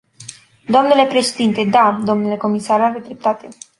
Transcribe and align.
Domnule 0.67 1.05
președinte, 1.05 1.63
da, 1.63 2.01
dl 2.03 2.33
comisar 2.33 2.81
are 2.81 2.99
dreptate. 2.99 3.47